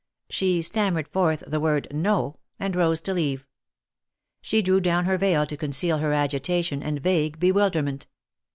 She 0.31 0.63
stammered 0.63 1.07
forth 1.09 1.43
the 1.45 1.59
word, 1.59 1.87
No," 1.91 2.39
and 2.59 2.75
rose 2.75 3.01
to 3.01 3.13
leave. 3.13 3.45
She 4.41 4.63
drew 4.63 4.79
down 4.81 5.05
her 5.05 5.15
veil 5.19 5.45
to 5.45 5.55
conceal 5.55 5.99
her 5.99 6.11
agitation 6.11 6.81
and 6.81 6.99
vague 7.03 7.39
bewilderment. 7.39 8.07